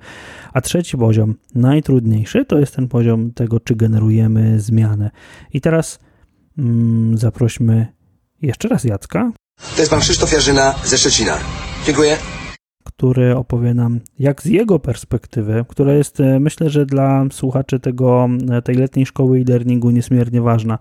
A 0.53 0.61
trzeci 0.61 0.97
poziom, 0.97 1.35
najtrudniejszy, 1.55 2.45
to 2.45 2.59
jest 2.59 2.77
ten 2.77 2.89
poziom 2.89 3.33
tego, 3.33 3.61
czy 3.61 3.77
generujemy 3.77 4.61
zmianę. 4.61 5.11
I 5.53 5.61
teraz 5.61 5.99
mm, 6.59 7.19
zaprośmy 7.19 7.87
jeszcze 8.43 8.69
raz 8.69 8.85
Jacka. 8.85 9.33
To 9.75 9.83
jest 9.83 9.91
pan 9.91 10.01
Krzysztof 10.01 10.33
Jarzyna 10.33 10.75
ze 10.85 10.99
Szczecina. 10.99 11.39
Dziękuję. 11.87 12.17
Który 12.85 13.37
opowie 13.37 13.75
nam, 13.75 14.01
jak 14.19 14.43
z 14.43 14.45
jego 14.45 14.79
perspektywy, 14.79 15.65
która 15.69 15.93
jest 15.93 16.21
e, 16.21 16.41
myślę, 16.41 16.71
że 16.71 16.87
dla 16.87 17.25
słuchaczy 17.33 17.81
tego, 17.81 18.29
e, 18.51 18.63
tej 18.63 18.75
letniej 18.75 19.07
szkoły 19.07 19.39
e-learningu 19.39 19.91
niesmiernie 19.91 20.41
ważna, 20.41 20.79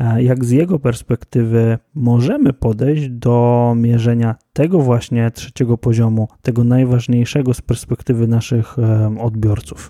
e, 0.00 0.22
jak 0.22 0.44
z 0.44 0.50
jego 0.50 0.78
perspektywy 0.78 1.78
możemy 1.94 2.52
podejść 2.52 3.08
do 3.08 3.72
mierzenia 3.76 4.34
tego 4.52 4.78
właśnie 4.78 5.30
trzeciego 5.30 5.78
poziomu, 5.78 6.28
tego 6.42 6.64
najważniejszego 6.64 7.54
z 7.54 7.60
perspektywy 7.60 8.26
naszych 8.28 8.76
odbiorców. 9.20 9.88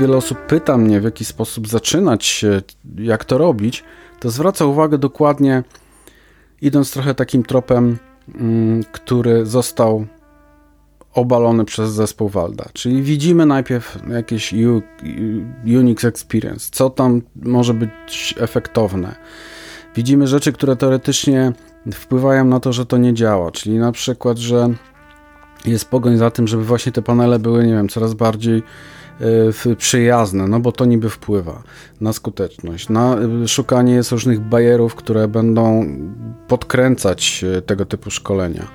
Wiele 0.00 0.16
osób 0.16 0.38
pyta 0.38 0.78
mnie, 0.78 1.00
w 1.00 1.04
jaki 1.04 1.24
sposób 1.24 1.68
zaczynać, 1.68 2.44
jak 2.98 3.24
to 3.24 3.38
robić 3.38 3.84
to 4.20 4.30
zwraca 4.30 4.64
uwagę 4.64 4.98
dokładnie, 4.98 5.62
idąc 6.60 6.92
trochę 6.92 7.14
takim 7.14 7.42
tropem, 7.42 7.98
mm, 8.34 8.84
który 8.92 9.46
został 9.46 10.06
obalony 11.14 11.64
przez 11.64 11.90
zespół 11.90 12.28
Walda. 12.28 12.64
Czyli 12.72 13.02
widzimy 13.02 13.46
najpierw 13.46 13.98
jakieś 14.08 14.54
Unix 15.78 16.04
Experience, 16.04 16.68
co 16.72 16.90
tam 16.90 17.22
może 17.42 17.74
być 17.74 18.34
efektowne. 18.38 19.14
Widzimy 19.94 20.26
rzeczy, 20.26 20.52
które 20.52 20.76
teoretycznie 20.76 21.52
wpływają 21.92 22.44
na 22.44 22.60
to, 22.60 22.72
że 22.72 22.86
to 22.86 22.96
nie 22.96 23.14
działa, 23.14 23.50
czyli 23.50 23.78
na 23.78 23.92
przykład, 23.92 24.38
że 24.38 24.68
jest 25.66 25.88
pogoń 25.88 26.16
za 26.16 26.30
tym, 26.30 26.48
żeby 26.48 26.64
właśnie 26.64 26.92
te 26.92 27.02
panele 27.02 27.38
były, 27.38 27.66
nie 27.66 27.72
wiem, 27.72 27.88
coraz 27.88 28.14
bardziej 28.14 28.62
przyjazne, 29.78 30.48
no 30.48 30.60
bo 30.60 30.72
to 30.72 30.84
niby 30.84 31.10
wpływa 31.10 31.62
na 32.00 32.12
skuteczność, 32.12 32.88
na 32.88 33.16
y, 33.44 33.48
szukanie 33.48 34.00
różnych 34.10 34.40
bajerów, 34.40 34.94
które 34.94 35.28
będą 35.28 35.86
podkręcać 36.48 37.44
y, 37.58 37.62
tego 37.62 37.86
typu 37.86 38.10
szkolenia. 38.10 38.66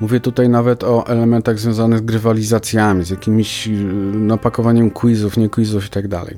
Mówię 0.00 0.20
tutaj 0.20 0.48
nawet 0.48 0.84
o 0.84 1.06
elementach 1.06 1.58
związanych 1.58 1.98
z 1.98 2.02
grywalizacjami, 2.02 3.04
z 3.04 3.10
jakimś 3.10 3.68
napakowaniem 4.12 4.90
quizów, 4.90 5.36
nie 5.36 5.48
quizów 5.48 5.86
i 5.86 5.90
tak 5.90 6.08
dalej. 6.08 6.36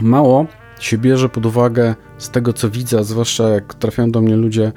Mało 0.00 0.46
się 0.80 0.98
bierze 0.98 1.28
pod 1.28 1.46
uwagę 1.46 1.94
z 2.18 2.30
tego, 2.30 2.52
co 2.52 2.70
widzę, 2.70 3.04
zwłaszcza 3.04 3.48
jak 3.48 3.74
trafiają 3.74 4.10
do 4.10 4.20
mnie 4.20 4.36
ludzie 4.36 4.72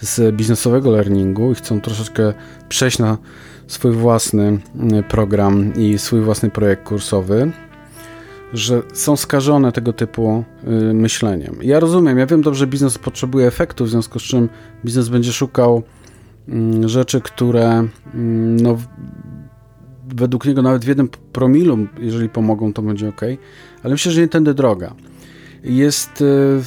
z 0.00 0.36
biznesowego 0.36 0.90
learningu 0.90 1.52
i 1.52 1.54
chcą 1.54 1.80
troszeczkę 1.80 2.32
przejść 2.68 2.98
na 2.98 3.18
swój 3.66 3.92
własny 3.92 4.58
y, 4.98 5.02
program 5.02 5.74
i 5.74 5.98
swój 5.98 6.20
własny 6.20 6.50
projekt 6.50 6.84
kursowy, 6.84 7.52
że 8.52 8.82
są 8.92 9.16
skażone 9.16 9.72
tego 9.72 9.92
typu 9.92 10.44
y, 10.90 10.94
myśleniem. 10.94 11.56
Ja 11.62 11.80
rozumiem, 11.80 12.18
ja 12.18 12.26
wiem 12.26 12.42
dobrze, 12.42 12.66
biznes 12.66 12.98
potrzebuje 12.98 13.46
efektu, 13.46 13.84
w 13.84 13.88
związku 13.88 14.18
z 14.18 14.22
czym 14.22 14.48
biznes 14.84 15.08
będzie 15.08 15.32
szukał 15.32 15.82
mm, 16.48 16.88
rzeczy, 16.88 17.20
które 17.20 17.68
mm, 18.14 18.56
no, 18.56 18.78
według 20.14 20.46
niego 20.46 20.62
nawet 20.62 20.84
w 20.84 20.88
jednym 20.88 21.08
promilu, 21.32 21.78
jeżeli 21.98 22.28
pomogą, 22.28 22.72
to 22.72 22.82
będzie 22.82 23.08
ok, 23.08 23.20
ale 23.82 23.94
myślę, 23.94 24.12
że 24.12 24.20
nie 24.20 24.28
tędy 24.28 24.54
droga. 24.54 24.94
Jest 25.64 26.20
y, 26.20 26.60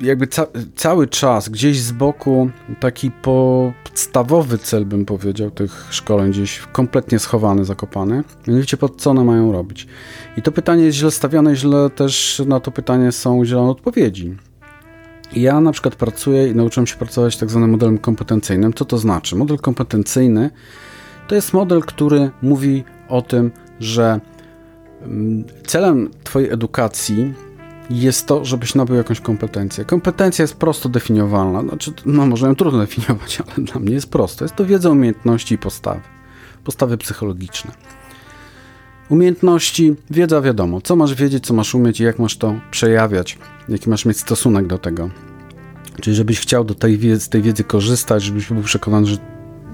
jakby 0.00 0.26
ca 0.26 0.46
cały 0.76 1.08
czas 1.08 1.48
gdzieś 1.48 1.80
z 1.80 1.92
boku 1.92 2.50
taki 2.80 3.10
podstawowy 3.10 4.58
cel, 4.58 4.86
bym 4.86 5.04
powiedział, 5.04 5.50
tych 5.50 5.86
szkoleń, 5.90 6.30
gdzieś 6.30 6.58
kompletnie 6.72 7.18
schowany, 7.18 7.64
zakopany. 7.64 8.24
Mianowicie 8.46 8.76
pod 8.76 9.00
co 9.00 9.10
one 9.10 9.24
mają 9.24 9.52
robić. 9.52 9.86
I 10.36 10.42
to 10.42 10.52
pytanie 10.52 10.84
jest 10.84 10.98
źle 10.98 11.10
stawiane, 11.10 11.56
źle 11.56 11.90
też 11.90 12.42
na 12.46 12.60
to 12.60 12.70
pytanie 12.70 13.12
są 13.12 13.36
udzielone 13.36 13.70
odpowiedzi. 13.70 14.36
Ja 15.32 15.60
na 15.60 15.72
przykład 15.72 15.96
pracuję 15.96 16.48
i 16.48 16.54
nauczyłem 16.54 16.86
się 16.86 16.96
pracować 16.96 17.36
tak 17.36 17.50
zwanym 17.50 17.70
modelem 17.70 17.98
kompetencyjnym. 17.98 18.72
Co 18.72 18.84
to 18.84 18.98
znaczy? 18.98 19.36
Model 19.36 19.58
kompetencyjny 19.58 20.50
to 21.28 21.34
jest 21.34 21.52
model, 21.52 21.80
który 21.80 22.30
mówi 22.42 22.84
o 23.08 23.22
tym, 23.22 23.50
że 23.80 24.20
mm, 25.02 25.44
celem 25.66 26.10
Twojej 26.24 26.50
edukacji 26.50 27.34
jest 27.90 28.26
to, 28.26 28.44
żebyś 28.44 28.74
nabył 28.74 28.96
jakąś 28.96 29.20
kompetencję. 29.20 29.84
Kompetencja 29.84 30.42
jest 30.42 30.54
prosto 30.54 30.88
definiowalna. 30.88 31.62
Znaczy, 31.62 31.92
no 32.06 32.26
może 32.26 32.46
ją 32.46 32.54
trudno 32.54 32.78
definiować, 32.86 33.40
ale 33.40 33.66
dla 33.66 33.80
mnie 33.80 33.94
jest 33.94 34.10
prosto. 34.10 34.44
Jest 34.44 34.56
to 34.56 34.66
wiedza, 34.66 34.90
umiejętności 34.90 35.54
i 35.54 35.58
postawy. 35.58 36.00
postawy 36.64 36.98
psychologiczne. 36.98 37.72
Umiejętności, 39.08 39.94
wiedza 40.10 40.40
wiadomo, 40.40 40.80
co 40.80 40.96
masz 40.96 41.14
wiedzieć, 41.14 41.46
co 41.46 41.54
masz 41.54 41.74
umieć 41.74 42.00
i 42.00 42.04
jak 42.04 42.18
masz 42.18 42.36
to 42.36 42.54
przejawiać, 42.70 43.38
jaki 43.68 43.90
masz 43.90 44.04
mieć 44.04 44.18
stosunek 44.18 44.66
do 44.66 44.78
tego. 44.78 45.10
Czyli 46.00 46.16
żebyś 46.16 46.40
chciał 46.40 46.64
do 46.64 46.74
tej 46.74 46.98
wiedzy, 46.98 47.30
tej 47.30 47.42
wiedzy 47.42 47.64
korzystać, 47.64 48.22
żebyś 48.22 48.48
był 48.48 48.62
przekonany, 48.62 49.06
że 49.06 49.16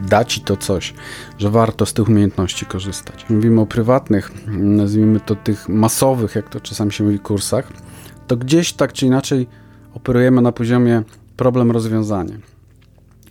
da 0.08 0.24
ci 0.24 0.40
to 0.40 0.56
coś, 0.56 0.94
że 1.38 1.50
warto 1.50 1.86
z 1.86 1.92
tych 1.92 2.08
umiejętności 2.08 2.66
korzystać. 2.66 3.26
Mówimy 3.30 3.60
o 3.60 3.66
prywatnych, 3.66 4.32
nazwijmy 4.46 5.20
to 5.20 5.34
tych 5.34 5.68
masowych, 5.68 6.34
jak 6.34 6.48
to 6.48 6.60
czasami 6.60 6.92
się 6.92 7.04
mówi, 7.04 7.18
kursach, 7.18 7.72
to 8.28 8.36
gdzieś 8.36 8.72
tak 8.72 8.92
czy 8.92 9.06
inaczej 9.06 9.46
operujemy 9.94 10.42
na 10.42 10.52
poziomie 10.52 11.02
problem-rozwiązanie. 11.36 12.38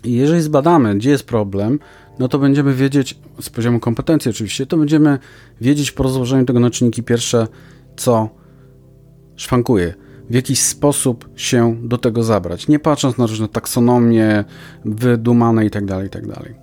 I 0.03 0.13
jeżeli 0.13 0.41
zbadamy, 0.41 0.95
gdzie 0.95 1.09
jest 1.09 1.23
problem, 1.23 1.79
no 2.19 2.27
to 2.27 2.39
będziemy 2.39 2.73
wiedzieć, 2.73 3.19
z 3.41 3.49
poziomu 3.49 3.79
kompetencji 3.79 4.31
oczywiście, 4.31 4.65
to 4.65 4.77
będziemy 4.77 5.19
wiedzieć 5.61 5.91
po 5.91 6.03
rozłożeniu 6.03 6.45
tego 6.45 6.59
na 6.59 6.69
czynniki 6.69 7.03
pierwsze, 7.03 7.47
co 7.97 8.29
szwankuje, 9.35 9.93
w 10.29 10.33
jakiś 10.33 10.59
sposób 10.59 11.29
się 11.35 11.75
do 11.83 11.97
tego 11.97 12.23
zabrać, 12.23 12.67
nie 12.67 12.79
patrząc 12.79 13.17
na 13.17 13.25
różne 13.25 13.47
taksonomie 13.47 14.43
wydumane 14.85 15.63
itd., 15.63 15.87
tak 15.87 16.03
itd. 16.03 16.33
Tak 16.33 16.53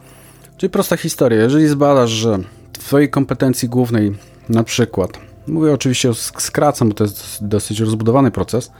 Czyli 0.57 0.71
prosta 0.71 0.97
historia, 0.97 1.43
jeżeli 1.43 1.67
zbadasz, 1.67 2.11
że 2.11 2.39
w 2.73 2.79
twojej 2.79 3.11
kompetencji 3.11 3.69
głównej 3.69 4.13
na 4.49 4.65
przykład, 4.65 5.19
mówię 5.47 5.73
oczywiście, 5.73 6.15
skracam, 6.15 6.89
bo 6.89 6.95
to 6.95 7.05
jest 7.05 7.47
dosyć 7.47 7.81
rozbudowany 7.81 8.31
proces, 8.31 8.73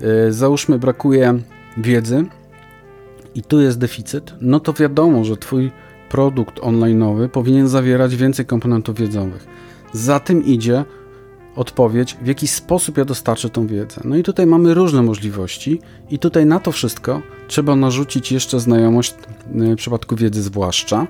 yy, 0.00 0.32
załóżmy 0.32 0.78
brakuje 0.78 1.38
wiedzy, 1.76 2.26
i 3.34 3.42
tu 3.42 3.60
jest 3.60 3.78
deficyt, 3.78 4.34
no 4.40 4.60
to 4.60 4.72
wiadomo, 4.72 5.24
że 5.24 5.36
Twój 5.36 5.70
produkt 6.08 6.60
online'owy 6.60 7.28
powinien 7.28 7.68
zawierać 7.68 8.16
więcej 8.16 8.46
komponentów 8.46 8.96
wiedzowych. 8.96 9.46
Za 9.92 10.20
tym 10.20 10.44
idzie 10.44 10.84
odpowiedź, 11.56 12.16
w 12.22 12.26
jaki 12.26 12.48
sposób 12.48 12.98
ja 12.98 13.04
dostarczę 13.04 13.50
tą 13.50 13.66
wiedzę. 13.66 14.00
No 14.04 14.16
i 14.16 14.22
tutaj 14.22 14.46
mamy 14.46 14.74
różne 14.74 15.02
możliwości, 15.02 15.80
i 16.10 16.18
tutaj 16.18 16.46
na 16.46 16.60
to 16.60 16.72
wszystko 16.72 17.22
trzeba 17.48 17.76
narzucić 17.76 18.32
jeszcze 18.32 18.60
znajomość, 18.60 19.14
w 19.46 19.76
przypadku 19.76 20.16
wiedzy 20.16 20.42
zwłaszcza, 20.42 21.06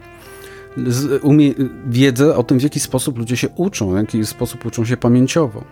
umie, 1.23 1.55
wiedzę 1.89 2.37
o 2.37 2.43
tym, 2.43 2.59
w 2.59 2.63
jaki 2.63 2.81
sposób 2.81 3.19
ludzie 3.19 3.37
się 3.37 3.49
uczą, 3.49 3.93
w 3.93 3.97
jaki 3.97 4.27
sposób 4.27 4.67
uczą 4.67 4.85
się 4.85 4.97
pamięciowo, 4.97 5.65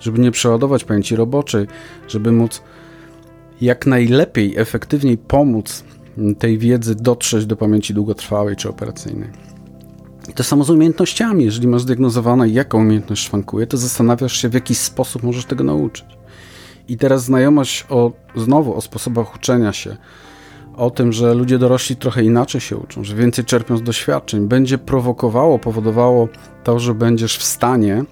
żeby 0.00 0.18
nie 0.18 0.30
przeładować 0.30 0.84
pamięci 0.84 1.16
roboczej, 1.16 1.66
żeby 2.08 2.32
móc 2.32 2.62
jak 3.60 3.86
najlepiej, 3.86 4.58
efektywniej 4.58 5.18
pomóc 5.18 5.84
tej 6.38 6.58
wiedzy 6.58 6.94
dotrzeć 6.94 7.46
do 7.46 7.56
pamięci 7.56 7.94
długotrwałej 7.94 8.56
czy 8.56 8.68
operacyjnej. 8.68 9.28
I 10.28 10.32
to 10.32 10.44
samo 10.44 10.64
z 10.64 10.70
umiejętnościami. 10.70 11.44
Jeżeli 11.44 11.68
masz 11.68 11.82
zdiagnozowane, 11.82 12.48
jaka 12.48 12.78
umiejętność 12.78 13.26
szwankuje, 13.26 13.66
to 13.66 13.76
zastanawiasz 13.76 14.36
się, 14.42 14.48
w 14.48 14.54
jaki 14.54 14.74
sposób 14.74 15.22
możesz 15.22 15.44
tego 15.44 15.64
nauczyć. 15.64 16.06
I 16.88 16.96
teraz 16.96 17.24
znajomość 17.24 17.86
o, 17.88 18.12
znowu 18.36 18.74
o 18.74 18.80
sposobach 18.80 19.34
uczenia 19.34 19.72
się, 19.72 19.96
o 20.80 20.90
tym, 20.90 21.12
że 21.12 21.34
ludzie 21.34 21.58
dorośli 21.58 21.96
trochę 21.96 22.22
inaczej 22.22 22.60
się 22.60 22.76
uczą, 22.76 23.04
że 23.04 23.14
więcej 23.14 23.44
czerpią 23.44 23.76
z 23.76 23.82
doświadczeń, 23.82 24.48
będzie 24.48 24.78
prowokowało, 24.78 25.58
powodowało 25.58 26.28
to, 26.64 26.78
że 26.78 26.94
będziesz 26.94 27.38
w 27.38 27.42
stanie, 27.42 28.04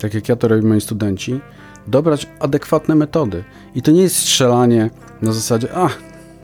tak 0.00 0.14
jak 0.14 0.28
ja 0.28 0.36
to 0.36 0.48
robię 0.48 0.62
moi 0.62 0.80
studenci, 0.80 1.40
dobrać 1.86 2.26
adekwatne 2.40 2.94
metody. 2.94 3.44
I 3.74 3.82
to 3.82 3.90
nie 3.90 4.02
jest 4.02 4.16
strzelanie 4.16 4.90
na 5.22 5.32
zasadzie, 5.32 5.68
a 5.74 5.88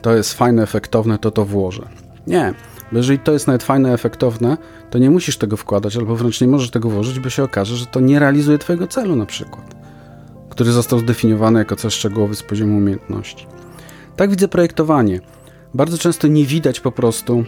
to 0.03 0.17
jest 0.17 0.35
fajne, 0.35 0.63
efektowne, 0.63 1.19
to 1.19 1.31
to 1.31 1.45
włożę. 1.45 1.89
Nie. 2.27 2.55
Bo 2.93 2.99
jeżeli 2.99 3.19
to 3.19 3.33
jest 3.33 3.47
nawet 3.47 3.63
fajne, 3.63 3.93
efektowne, 3.93 4.57
to 4.91 4.99
nie 4.99 5.11
musisz 5.11 5.39
tego 5.39 5.57
wkładać, 5.57 5.97
albo 5.97 6.17
wręcz 6.17 6.41
nie 6.41 6.49
możesz 6.49 6.71
tego 6.71 6.91
włożyć, 6.91 7.21
bo 7.21 7.31
się 7.31 7.43
okaże, 7.43 7.77
że 7.77 7.87
to 7.87 8.01
nie 8.01 8.19
realizuje 8.19 8.59
Twojego 8.59 8.87
celu 8.87 9.17
na 9.17 9.27
przykład, 9.27 9.75
który 10.51 10.73
został 10.73 10.99
zdefiniowany 10.99 11.59
jako 11.59 11.77
cel 11.77 11.91
szczegółowy 11.91 12.35
z 12.35 12.43
poziomu 12.43 12.77
umiejętności. 12.77 13.47
Tak 14.17 14.31
widzę 14.31 14.49
projektowanie. 14.49 15.21
Bardzo 15.77 15.99
często 15.99 16.29
nie 16.29 16.45
widać 16.45 16.81
po 16.81 16.93
prostu. 16.93 17.45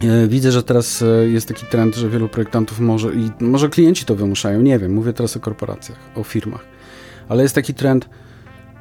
E, 0.00 0.26
widzę, 0.26 0.52
że 0.52 0.62
teraz 0.62 1.02
e, 1.02 1.06
jest 1.28 1.48
taki 1.48 1.66
trend, 1.66 1.96
że 1.96 2.08
wielu 2.08 2.28
projektantów 2.28 2.80
może 2.80 3.14
i 3.14 3.30
może 3.40 3.68
klienci 3.68 4.04
to 4.04 4.16
wymuszają, 4.16 4.62
nie 4.62 4.78
wiem, 4.78 4.94
mówię 4.94 5.12
teraz 5.12 5.36
o 5.36 5.40
korporacjach, 5.40 5.98
o 6.16 6.24
firmach. 6.24 6.64
Ale 7.28 7.42
jest 7.42 7.54
taki 7.54 7.74
trend, 7.74 8.08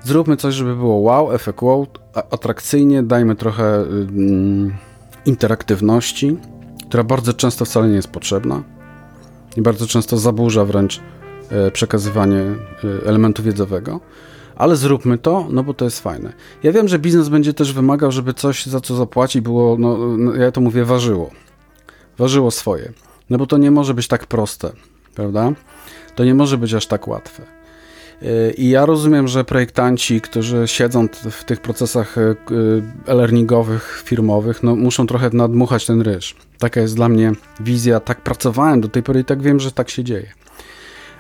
zróbmy 0.04 0.38
coś, 0.38 0.56
żeby 0.56 0.76
było 0.76 0.96
wow, 0.96 1.34
efekt 1.34 1.62
wow, 1.62 1.88
atrakcyjnie, 2.14 3.04
dajmy 3.04 3.36
trochę 3.36 3.76
mm, 3.76 4.74
interaktywności, 5.26 6.38
która 6.88 7.04
bardzo 7.04 7.34
często 7.34 7.66
wcale 7.66 7.88
nie 7.88 7.96
jest 7.96 8.08
potrzebna 8.08 8.64
i 9.58 9.62
bardzo 9.62 9.88
często 9.88 10.18
zaburza 10.18 10.66
wręcz 10.66 11.02
e, 11.50 11.72
przekazywanie 11.72 12.44
elementu 13.06 13.44
wiedzowego, 13.44 14.00
ale 14.58 14.76
zróbmy 14.76 15.18
to, 15.18 15.48
no 15.50 15.64
bo 15.64 15.74
to 15.74 15.86
jest 15.86 16.00
fajne. 16.00 16.34
Ja 16.64 16.72
wiem, 16.72 16.88
że 16.88 17.00
biznes 17.00 17.30
będzie 17.30 17.54
też 17.54 17.74
wymagał, 17.74 18.12
żeby 18.12 18.34
coś 18.34 18.66
za 18.66 18.82
co 18.82 18.96
zapłaci 18.96 19.42
było, 19.42 19.78
no, 19.80 20.18
no 20.18 20.36
ja 20.36 20.52
to 20.52 20.62
mówię, 20.62 20.86
ważyło. 20.86 21.32
Ważyło 22.18 22.52
swoje. 22.52 22.92
No 23.30 23.38
bo 23.38 23.46
to 23.46 23.58
nie 23.58 23.72
może 23.72 23.94
być 23.94 24.08
tak 24.08 24.26
proste, 24.26 24.72
prawda? 25.16 25.52
To 26.16 26.26
nie 26.26 26.36
może 26.36 26.58
być 26.58 26.74
aż 26.74 26.88
tak 26.88 27.08
łatwe. 27.08 27.44
I 28.58 28.70
ja 28.70 28.86
rozumiem, 28.86 29.28
że 29.28 29.44
projektanci, 29.44 30.22
którzy 30.22 30.68
siedzą 30.68 31.08
w 31.32 31.44
tych 31.44 31.62
procesach 31.62 32.18
e, 32.18 32.36
e-learningowych, 33.08 34.04
firmowych, 34.06 34.64
no, 34.64 34.76
muszą 34.76 35.08
trochę 35.08 35.30
nadmuchać 35.34 35.86
ten 35.86 36.02
ryż. 36.02 36.36
Taka 36.60 36.82
jest 36.82 36.96
dla 36.96 37.10
mnie 37.10 37.32
wizja, 37.60 38.00
tak 38.00 38.22
pracowałem 38.22 38.82
do 38.82 38.90
tej 38.90 39.04
pory 39.04 39.20
i 39.20 39.26
tak 39.26 39.42
wiem, 39.42 39.60
że 39.60 39.72
tak 39.72 39.90
się 39.90 40.04
dzieje. 40.04 40.32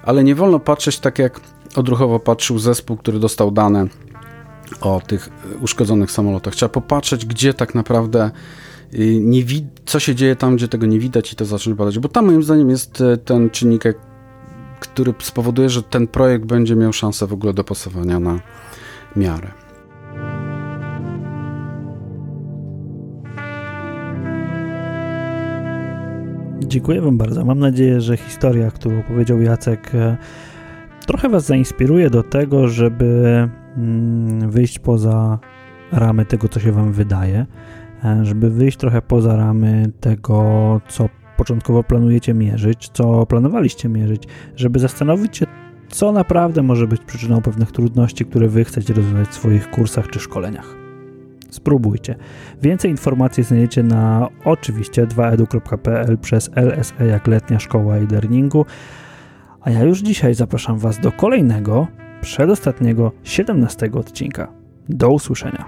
Ale 0.03 0.23
nie 0.23 0.35
wolno 0.35 0.59
patrzeć 0.59 0.99
tak, 0.99 1.19
jak 1.19 1.39
odruchowo 1.75 2.19
patrzył 2.19 2.59
zespół, 2.59 2.97
który 2.97 3.19
dostał 3.19 3.51
dane 3.51 3.87
o 4.81 5.01
tych 5.07 5.29
uszkodzonych 5.61 6.11
samolotach. 6.11 6.55
Trzeba 6.55 6.69
popatrzeć, 6.69 7.25
gdzie 7.25 7.53
tak 7.53 7.75
naprawdę 7.75 8.31
y, 8.93 9.19
nie 9.21 9.43
co 9.85 9.99
się 9.99 10.15
dzieje 10.15 10.35
tam, 10.35 10.55
gdzie 10.55 10.67
tego 10.67 10.85
nie 10.85 10.99
widać 10.99 11.33
i 11.33 11.35
to 11.35 11.45
zacząć 11.45 11.77
badać, 11.77 11.99
bo 11.99 12.09
tam 12.09 12.25
moim 12.25 12.43
zdaniem 12.43 12.69
jest 12.69 13.01
e, 13.01 13.17
ten 13.17 13.49
czynnik 13.49 13.83
który 14.79 15.13
spowoduje, 15.19 15.69
że 15.69 15.83
ten 15.83 16.07
projekt 16.07 16.45
będzie 16.45 16.75
miał 16.75 16.93
szansę 16.93 17.27
w 17.27 17.33
ogóle 17.33 17.53
dopasowania 17.53 18.19
na 18.19 18.39
miarę. 19.15 19.51
Dziękuję 26.59 27.01
Wam 27.01 27.17
bardzo. 27.17 27.45
Mam 27.45 27.59
nadzieję, 27.59 28.01
że 28.01 28.17
historia, 28.17 28.71
którą 28.71 29.03
powiedział 29.03 29.41
Jacek, 29.41 29.95
e, 29.95 30.17
trochę 31.07 31.29
Was 31.29 31.45
zainspiruje 31.45 32.09
do 32.09 32.23
tego, 32.23 32.67
żeby 32.67 33.49
mm, 33.77 34.51
wyjść 34.51 34.79
poza 34.79 35.39
ramy 35.91 36.25
tego, 36.25 36.49
co 36.49 36.59
się 36.59 36.71
Wam 36.71 36.91
wydaje, 36.91 37.45
e, 38.03 38.25
żeby 38.25 38.49
wyjść 38.49 38.77
trochę 38.77 39.01
poza 39.01 39.35
ramy 39.35 39.91
tego, 39.99 40.81
co 40.87 41.09
początkowo 41.37 41.83
planujecie 41.83 42.33
mierzyć, 42.33 42.89
co 42.93 43.25
planowaliście 43.25 43.89
mierzyć, 43.89 44.23
żeby 44.55 44.79
zastanowić 44.79 45.37
się, 45.37 45.45
co 45.89 46.11
naprawdę 46.11 46.63
może 46.63 46.87
być 46.87 47.01
przyczyną 47.01 47.41
pewnych 47.41 47.71
trudności, 47.71 48.25
które 48.25 48.47
Wy 48.47 48.65
chcecie 48.65 48.93
rozwiązać 48.93 49.27
w 49.27 49.33
swoich 49.33 49.69
kursach 49.69 50.07
czy 50.07 50.19
szkoleniach. 50.19 50.75
Spróbujcie. 51.49 52.15
Więcej 52.61 52.91
informacji 52.91 53.43
znajdziecie 53.43 53.83
na 53.83 54.27
oczywiście 54.45 55.07
2edu.pl 55.07 56.17
przez 56.17 56.49
LSE 56.55 57.07
jak 57.07 57.27
letnia 57.27 57.59
szkoła 57.59 57.95
e-learningu. 57.95 58.65
A 59.67 59.69
ja 59.69 59.83
już 59.83 59.99
dzisiaj 59.99 60.33
zapraszam 60.33 60.77
Was 60.79 60.99
do 60.99 61.11
kolejnego, 61.11 61.87
przedostatniego, 62.21 63.11
17 63.23 63.89
odcinka. 63.93 64.47
Do 64.89 65.09
usłyszenia. 65.09 65.65